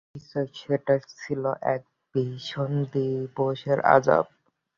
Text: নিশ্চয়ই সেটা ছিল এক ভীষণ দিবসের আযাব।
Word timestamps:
নিশ্চয়ই 0.09 0.49
সেটা 0.59 0.95
ছিল 1.13 1.43
এক 1.73 1.81
ভীষণ 2.15 2.71
দিবসের 2.93 3.79
আযাব। 3.95 4.25